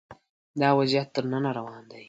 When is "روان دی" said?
1.57-1.99